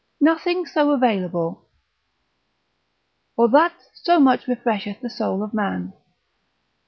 [0.19, 1.69] Nothing so available,
[3.37, 5.93] or that so much refresheth the soul of man.